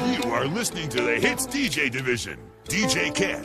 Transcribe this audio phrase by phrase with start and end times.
[0.00, 2.38] You are listening to the Hits DJ division.
[2.66, 3.44] DJ Ken.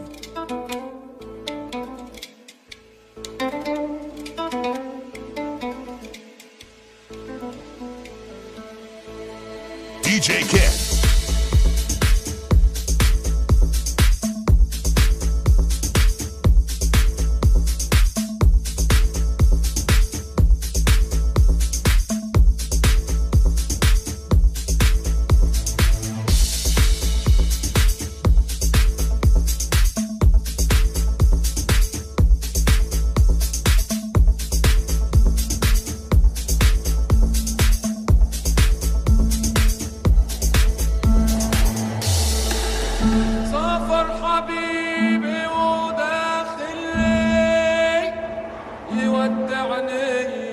[10.03, 10.92] DJ Ken.
[49.73, 50.52] عن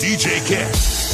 [0.00, 1.05] DJ Ken.